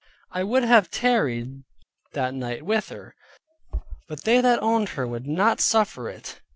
I 0.31 0.43
would 0.43 0.63
have 0.63 0.89
tarried 0.89 1.61
that 2.13 2.33
night 2.33 2.63
with 2.65 2.89
her, 2.89 3.13
but 4.07 4.23
they 4.23 4.41
that 4.41 4.57
owned 4.57 4.89
her 4.97 5.05
would 5.05 5.27
not 5.27 5.61
suffer 5.61 6.09
it. 6.09 6.41